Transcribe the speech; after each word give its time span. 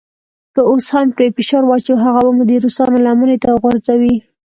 که 0.55 0.61
اوس 0.71 0.85
پرې 1.15 1.27
فشار 1.37 1.63
واچوو 1.65 2.01
هغه 2.05 2.19
به 2.25 2.31
مو 2.37 2.43
د 2.47 2.51
روسانو 2.63 2.97
لمنې 3.05 3.37
ته 3.41 3.47
وغورځوي. 3.51 4.15